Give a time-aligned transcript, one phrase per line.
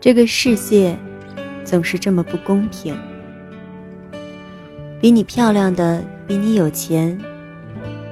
[0.00, 0.96] 这个世界
[1.62, 2.98] 总是这么不公平。
[4.98, 7.18] 比你漂亮的比你有钱，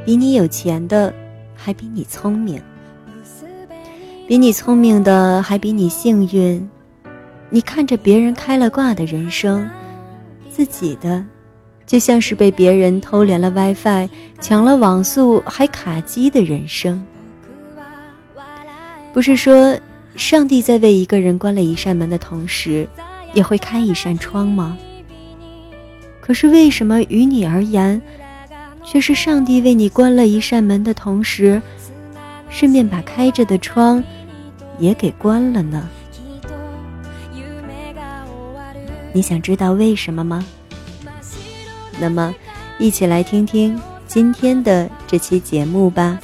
[0.04, 1.12] 比你有钱的
[1.56, 2.62] 还比你聪明，
[4.26, 6.68] 比你聪明的还比你幸运。
[7.48, 9.66] 你看着别人开了挂的人生，
[10.50, 11.24] 自己的
[11.86, 14.10] 就像是被别人偷连了 WiFi、
[14.40, 17.02] 抢了网速还卡机的人生。
[19.14, 19.74] 不是说。
[20.18, 22.88] 上帝在为一个人关了一扇门的同时，
[23.34, 24.76] 也会开一扇窗吗？
[26.20, 28.02] 可是为什么于你而言，
[28.84, 31.62] 却是上帝为你关了一扇门的同时，
[32.50, 34.02] 顺便把开着的窗
[34.80, 35.88] 也给关了呢？
[39.12, 40.44] 你想知道为什么吗？
[42.00, 42.34] 那么，
[42.76, 46.18] 一起来听听今天的这期节目吧。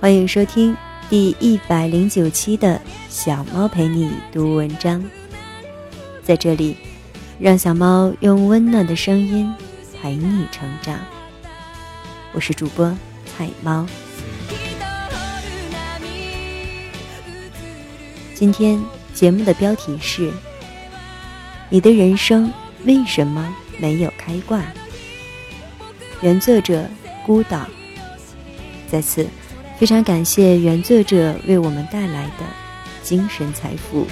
[0.00, 0.74] 欢迎收听。
[1.12, 5.04] 第一百零九期的小猫陪你读文章，
[6.24, 6.74] 在这里，
[7.38, 9.54] 让小猫用温暖的声音
[10.00, 10.98] 陪你成长。
[12.32, 12.90] 我是主播
[13.26, 13.86] 彩猫。
[18.32, 20.32] 今天节目的标题是：
[21.68, 22.50] 你的人生
[22.86, 24.64] 为什么没有开挂？
[26.22, 26.88] 原作者
[27.26, 27.66] 孤岛。
[28.90, 29.28] 在此。
[29.82, 32.46] 非常感谢原作者为我们带来的
[33.02, 34.06] 精神财富。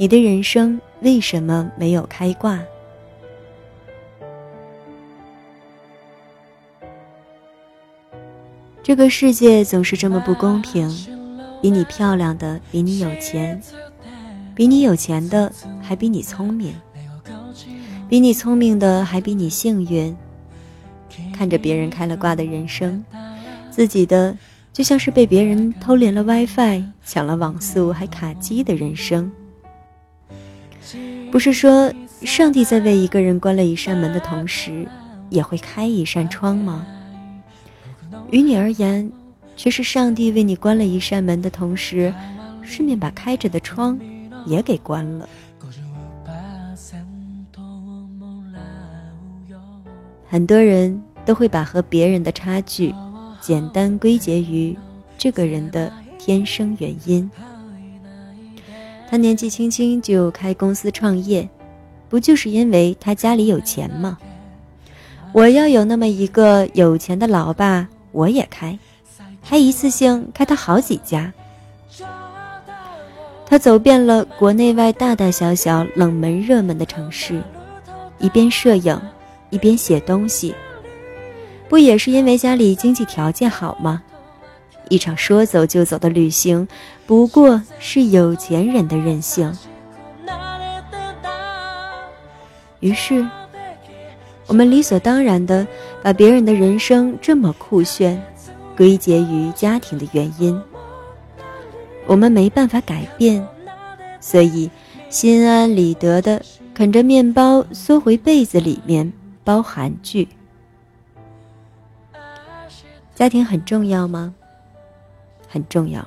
[0.00, 2.58] 你的人生为什么没有开挂？
[8.82, 10.88] 这个世界总是这么不公平，
[11.60, 13.60] 比你漂亮的比你有钱，
[14.54, 15.52] 比你有钱的
[15.82, 16.74] 还比你聪明，
[18.08, 20.16] 比你聪明的还比你幸运。
[21.34, 23.04] 看着别人开了挂的人生，
[23.70, 24.34] 自己的
[24.72, 29.30] 就像是被别人偷连了 WiFi、抢了网速还卡机的人生。
[31.30, 31.92] 不是说
[32.22, 34.86] 上帝在为一个人关了一扇门的同时，
[35.28, 36.86] 也会开一扇窗吗？
[38.30, 39.10] 于你而言，
[39.56, 42.12] 却是上帝为你关了一扇门的同时，
[42.62, 43.98] 顺便把开着的窗
[44.46, 45.28] 也给关了。
[50.28, 52.94] 很多人都会把和别人的差距，
[53.40, 54.76] 简单归结于
[55.18, 57.28] 这个人的天生原因。
[59.10, 61.48] 他年纪轻轻就开公司创业，
[62.08, 64.16] 不就是因为他家里有钱吗？
[65.32, 68.78] 我要有那么一个有钱的老爸，我也开，
[69.42, 71.32] 还一次性开他好几家。
[73.44, 77.42] 他走遍了国内外大大小小冷门热门的城市，
[78.20, 78.96] 一边摄影，
[79.50, 80.54] 一边写东西，
[81.68, 84.00] 不也是因为家里经济条件好吗？
[84.90, 86.68] 一场说走就走的旅行，
[87.06, 89.56] 不过是有钱人的任性。
[92.80, 93.26] 于是，
[94.46, 95.66] 我们理所当然的
[96.02, 98.20] 把别人的人生这么酷炫，
[98.76, 100.60] 归结于家庭的原因。
[102.06, 103.46] 我们没办法改变，
[104.20, 104.68] 所以
[105.08, 106.42] 心安理得的
[106.74, 109.12] 啃着面包，缩回被子里面
[109.44, 110.26] 包韩剧。
[113.14, 114.34] 家庭很重要吗？
[115.52, 116.06] 很重要，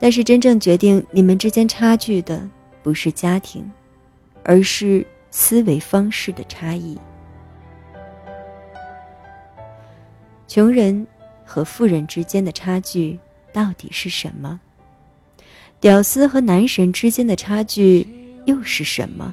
[0.00, 2.46] 但是真正决定你们之间差距的
[2.82, 3.70] 不是家庭，
[4.42, 6.98] 而是思维方式的差异。
[10.48, 11.06] 穷人
[11.44, 13.16] 和富人之间的差距
[13.52, 14.60] 到底是什么？
[15.80, 18.06] 屌丝和男神之间的差距
[18.44, 19.32] 又是什么？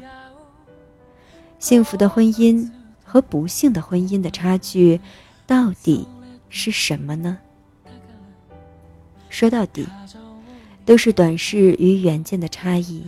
[1.58, 2.70] 幸福的婚姻
[3.04, 5.00] 和不幸的婚姻的差距
[5.48, 6.08] 到底
[6.50, 7.40] 是什么呢？
[9.34, 9.84] 说到底，
[10.86, 13.04] 都是短视与远见的差异。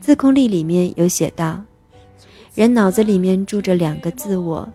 [0.00, 1.62] 自控力里面有写到，
[2.54, 4.66] 人脑子里面住着两个自我，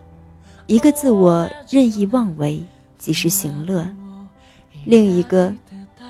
[0.68, 2.62] 一个自我任意妄为，
[2.96, 3.84] 及时行乐；
[4.84, 5.52] 另一个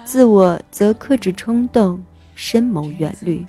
[0.04, 1.98] 自我则克制冲动，
[2.34, 3.44] 深谋远虑。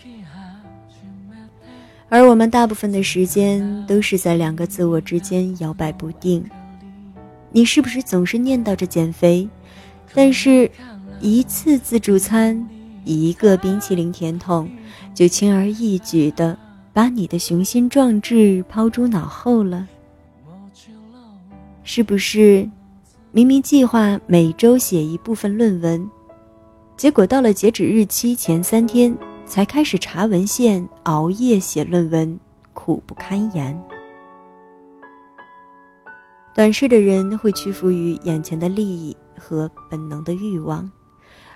[2.07, 6.41] 而我们大部分的时间都是在两个自我之间摇摆不定。
[7.51, 9.47] 你是不是总是念叨着减肥？
[10.13, 10.69] 但是，
[11.19, 12.67] 一次自助餐，
[13.05, 14.69] 一个冰淇淋甜筒，
[15.13, 16.57] 就轻而易举的
[16.93, 19.87] 把你的雄心壮志抛诸脑后了。
[21.83, 22.69] 是不是？
[23.31, 26.09] 明明计划每周写一部分论文，
[26.97, 32.39] 结果到了截止日期前三天才开始查文献、熬夜写论文，
[32.73, 33.79] 苦不堪言。
[36.53, 40.89] 短视的人会屈服于眼前的利益和本能的欲望，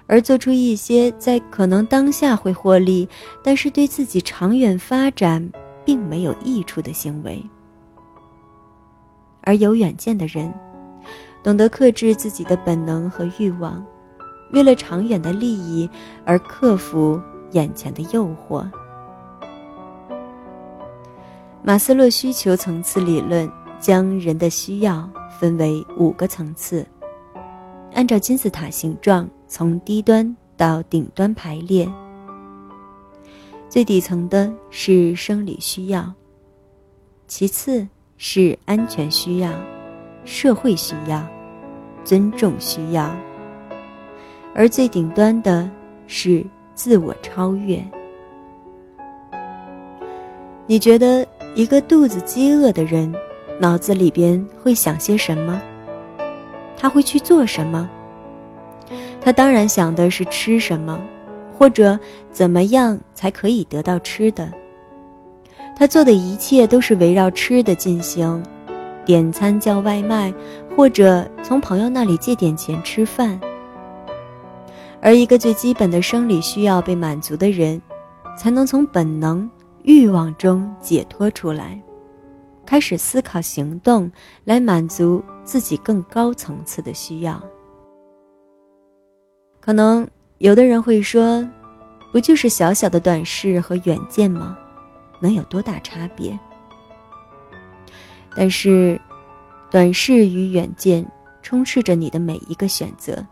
[0.08, 3.08] 而做出一些在可能当下会获利，
[3.44, 5.52] 但是对自己长远发展
[5.84, 7.44] 并没有益处的行为。
[9.42, 10.54] 而有远见的人。
[11.44, 13.86] 懂得克制自己的本能和欲望，
[14.54, 15.90] 为了长远的利益
[16.24, 18.66] 而克服眼前的诱惑。
[21.62, 23.52] 马斯洛需求层次理论
[23.84, 26.88] 将人的需要分为五个层次，
[27.94, 31.86] 按照金字塔形状从低端到顶端排列。
[33.68, 36.10] 最底层的是生理需要，
[37.28, 37.86] 其次
[38.18, 39.52] 是安全需要。
[40.24, 41.22] 社会需要，
[42.06, 43.14] 尊重需要，
[44.56, 45.70] 而最顶端的
[46.08, 46.42] 是
[46.74, 47.84] 自我超越。
[50.68, 53.14] 你觉得一个肚子饥饿的人，
[53.60, 55.62] 脑子里边会想些什么？
[56.76, 57.90] 他会去做什么？
[59.22, 61.00] 他当然想的是吃什么，
[61.58, 61.98] 或者
[62.32, 64.52] 怎么样才可以得到吃的。
[65.76, 68.44] 他做的一切都是围绕吃的进行。
[69.06, 70.34] 点餐叫外卖，
[70.76, 73.38] 或者从朋友那里借点钱吃饭。
[75.02, 77.82] 而一个最基本的生理需要被满足的人，
[78.38, 79.50] 才能从本能
[79.82, 81.82] 欲望中解脱出来，
[82.66, 84.12] 开始思考行动
[84.44, 87.42] 来满足自己更高层次的需要。
[89.60, 90.08] 可能
[90.40, 91.48] 有的人会说
[92.12, 94.58] ：“不就是小小的短视和远见吗？
[95.20, 96.38] 能有多大差别？”
[98.36, 99.00] 但是，
[99.70, 101.06] 短视与远见
[101.42, 103.26] 充斥着你的每一个选择，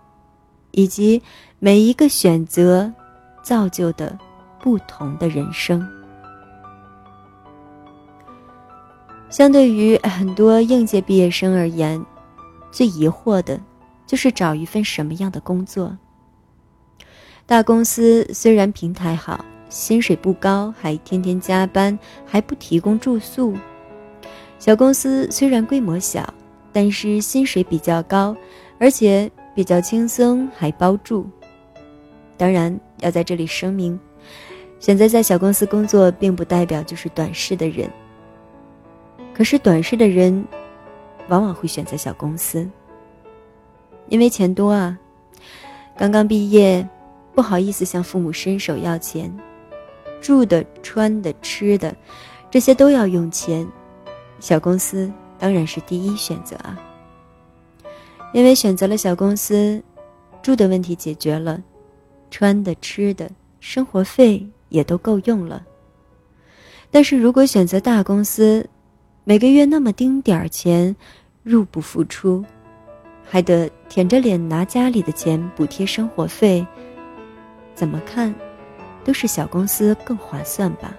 [0.72, 1.22] 以及
[1.60, 2.94] 每一个选择
[3.42, 4.18] 造就的
[4.60, 5.86] 不同的人生。
[9.32, 12.06] 相对于很多应届毕业生而言，
[12.70, 13.58] 最疑惑的，
[14.06, 15.98] 就是找一份什么样的工作。
[17.46, 23.56] 大公司虽然平台好，薪水不高，还天天加班，还不提供住宿。
[24.60, 26.34] 小公司虽然规模小，
[26.74, 28.36] 但是薪水比较高，
[28.80, 31.26] 而且比较轻松，还包住。
[32.36, 33.98] 当然，要在这里声明，
[34.82, 37.90] 选择在小公司工作，并不代表就是短视的人。
[39.34, 40.46] 可是，短视的人
[41.30, 42.70] 往往会选择小公司，
[44.08, 44.98] 因为钱多啊。
[45.98, 46.88] 刚刚毕业，
[47.34, 49.32] 不好意思向父母伸手要钱，
[50.22, 51.96] 住的、穿的、吃的，
[52.50, 53.68] 这些都要用钱。
[54.40, 56.80] 小公司当然是第一选择啊，
[58.34, 59.82] 因为选择了小公司，
[60.42, 61.62] 住的问题解决了，
[62.30, 63.30] 穿的、吃的、
[63.60, 65.64] 生活费也都够用了。
[66.90, 68.68] 但是如果选择大公司，
[69.24, 70.96] 每个月那么丁点儿钱，
[71.44, 72.44] 入不敷出，
[73.24, 76.66] 还得舔着脸拿家里的钱补贴生活费，
[77.76, 78.34] 怎么看，
[79.04, 80.98] 都是小公司更划算吧。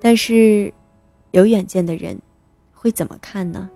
[0.00, 0.74] 但是，
[1.30, 2.20] 有远见的人
[2.74, 3.70] 会怎么看呢？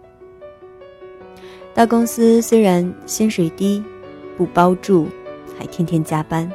[1.72, 3.82] 大公司虽然薪水低，
[4.36, 5.06] 不包住，
[5.56, 6.50] 还天天加班，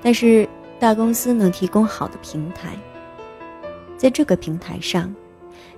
[0.00, 2.76] 但是大公司能提供好的平台，
[4.04, 5.10] 在这个平台上，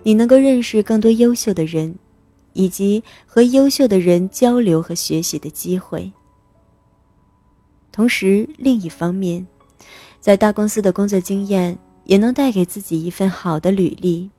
[0.03, 1.95] 你能够认识更多优秀的人，
[2.55, 6.11] 以及和优秀的人交流和学习的机会。
[7.93, 9.47] 同时，另一方面，
[10.19, 11.79] 在大公司的工作经验。
[12.05, 14.31] 也能带给自己一份好的履历，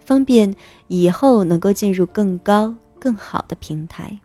[0.00, 0.54] 方便
[0.88, 4.18] 以后能够进入更高、更好的平台。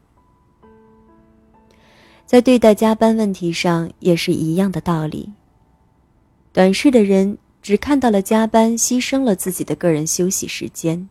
[2.26, 5.32] 在对待加班问题上也是一样的道理。
[6.52, 11.10] 短视的人只看到了加班牺牲了自己的个人休息时间，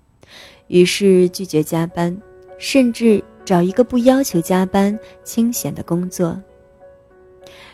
[0.68, 2.16] 于是拒绝加班，
[2.58, 6.40] 甚至找一个不要求加班、清闲的工作。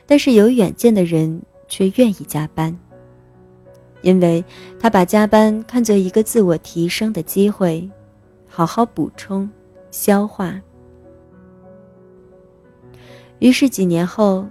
[0.07, 2.75] 但是有远见的人却愿意加班。
[4.01, 4.43] 因为
[4.79, 7.87] 他把加班看作一个自我提升的机会，
[8.49, 9.47] 好好补充、
[9.91, 10.59] 消化。
[13.41, 14.47] 于是几年后，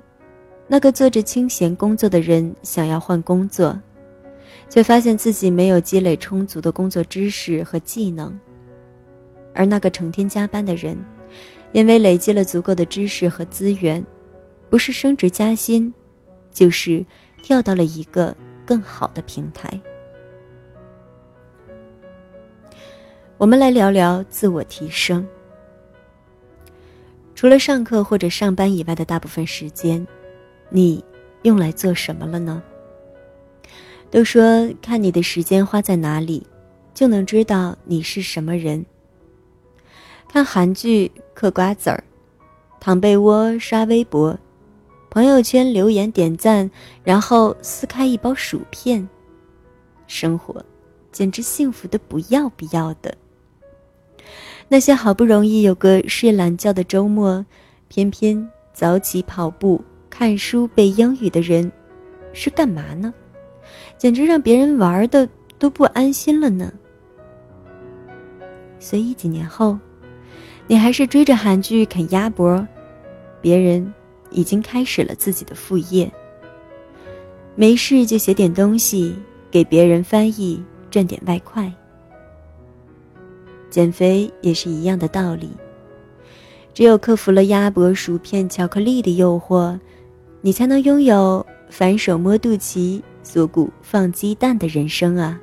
[0.67, 3.75] 那个做着清闲工作的人想要换工作，
[4.69, 8.39] 却发现自己没有积累充足的工作知识和技能，
[9.53, 10.97] 而那个成天加班的人，
[11.71, 14.05] 因为累积了足够的知识和资源，
[14.69, 15.91] 不是升职加薪，
[16.51, 17.03] 就是
[17.41, 18.35] 跳到了一个
[18.65, 19.81] 更好的平台。
[23.37, 25.27] 我们来聊聊自我提升。
[27.33, 30.05] 除了上课或者上班以外的大部分时间，
[30.69, 31.03] 你
[31.43, 32.61] 用来做什么了呢？
[34.11, 36.45] 都说看你的时间花在哪里，
[36.93, 38.85] 就能知道你是什么人。
[40.27, 42.03] 看韩剧、嗑瓜子儿、
[42.79, 44.37] 躺被窝、刷微博、
[45.09, 46.69] 朋友圈留言点赞，
[47.03, 49.07] 然后撕开一包薯片，
[50.07, 50.63] 生活
[51.11, 53.15] 简直幸福的不要不要的。
[54.67, 57.43] 那些好不容易有个睡懒觉的周末，
[57.87, 61.71] 偏偏早起跑步、看书背英语的人，
[62.33, 63.11] 是干嘛呢？
[63.99, 65.29] 简直让别人玩的
[65.59, 66.73] 都不安心了呢。
[68.79, 69.77] 所以几年后，
[70.65, 72.65] 你还是追着韩剧啃鸭脖，
[73.41, 73.93] 别人
[74.31, 76.09] 已经开始了自己的副业。
[77.55, 79.13] 没事就写点东西
[79.51, 81.69] 给别人翻译，赚点外快。
[83.69, 85.51] 减肥也是一样的道理。
[86.73, 89.77] 只有克服了鸭脖、薯片、巧克力的诱惑，
[90.39, 95.39] 你才能拥有反手摸肚脐、锁骨放鸡蛋的人生啊！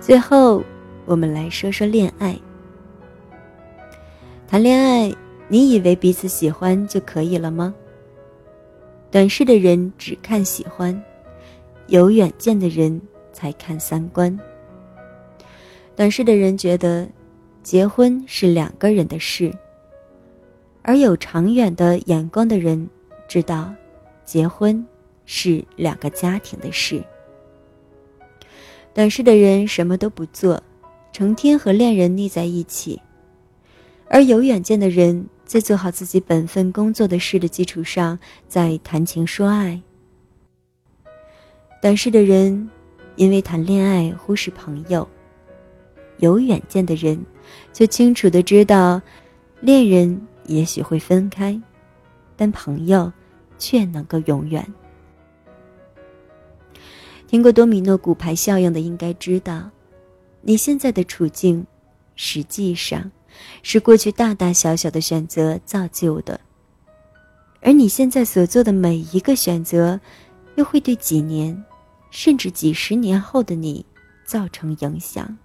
[0.00, 0.62] 最后，
[1.06, 2.38] 我们来说说恋爱。
[4.46, 5.12] 谈恋爱，
[5.48, 7.74] 你以为彼此喜欢就可以了吗？
[9.10, 11.02] 短视的人只看喜欢，
[11.86, 13.00] 有远见的人
[13.32, 14.38] 才看三观。
[15.96, 17.08] 短视的人觉得，
[17.62, 19.52] 结婚是两个人的事，
[20.82, 22.88] 而有长远的眼光的人
[23.26, 23.72] 知道，
[24.24, 24.84] 结婚
[25.26, 27.02] 是两个家庭的事。
[28.92, 30.62] 短视的人什么都不做，
[31.12, 33.00] 成天和恋人腻在一起，
[34.08, 39.80] 而有远见的人在做好自己本分工作的事的基础上，在谈情说爱。
[41.82, 42.70] 短视的人
[43.16, 45.06] 因为谈恋爱忽视朋友。
[46.18, 47.20] 有远见的人，
[47.72, 49.02] 却清楚的知道，
[49.60, 51.60] 恋人也许会分开，
[52.36, 53.12] 但朋友
[53.64, 54.62] 却能够永远。
[57.26, 59.70] 听过多米诺骨牌效应的，应该知道，
[60.42, 61.66] 你现在的处境，
[62.14, 63.10] 实际上
[63.62, 66.38] 是过去大大小小的选择造就的，
[67.62, 69.98] 而你现在所做的每一个选择，
[70.56, 71.64] 又会对几年，
[72.10, 73.84] 甚至几十年后的你
[74.26, 75.38] 造成影响。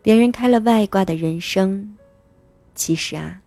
[0.00, 1.96] 别人开了外挂的人生，
[2.76, 3.42] 其实啊，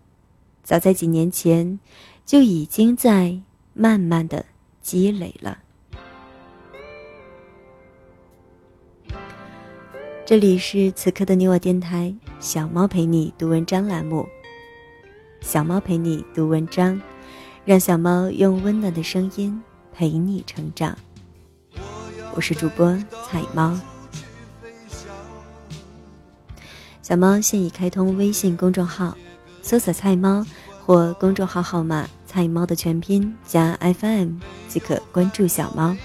[0.62, 1.80] 早在几年前
[2.26, 3.40] 就已经在
[3.72, 4.44] 慢慢的
[4.82, 5.56] 积累了。
[10.26, 14.26] 这里是此刻的你我电台，小猫陪你读文章栏目。
[15.40, 17.00] 小猫陪你读文章，
[17.64, 20.98] 让小猫用温暖的声音陪你成长。
[22.34, 22.92] 我是主播
[23.24, 23.78] 彩猫。
[27.02, 29.16] 小猫现已开通微信公众号，
[29.62, 30.44] 搜索“菜猫”
[30.84, 34.34] 或公众号号码“菜猫”的全拼加 FM
[34.68, 35.96] 即可关注小猫。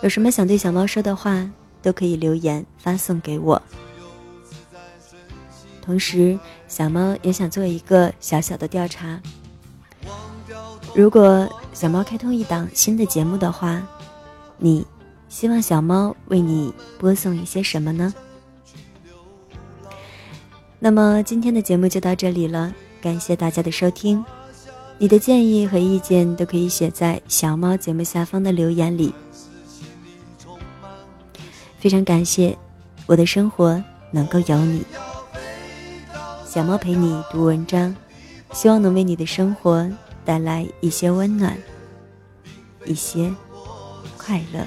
[0.00, 1.50] 有什么想对小猫说的话，
[1.82, 3.60] 都可以留言发送给我。
[5.82, 6.38] 同时，
[6.68, 9.20] 小猫也想做一个小小的调查：
[10.94, 13.82] 如果小猫开通一档新的节目的话，
[14.56, 14.86] 你
[15.28, 18.14] 希望小猫为你播送一些什么呢？
[20.78, 22.72] 那么今天的节目就到这里了，
[23.02, 24.24] 感谢大家的收听。
[24.98, 29.12] 你的建议和意见都可以写在小猫节目下方的留言里。
[31.78, 32.56] 非常感谢，
[33.06, 34.82] 我的生活能够有你。
[36.46, 37.94] 小猫陪你读文章，
[38.52, 39.90] 希望能为你的生活
[40.24, 41.58] 带来一些温暖，
[42.86, 43.34] 一些
[44.16, 44.64] 快乐。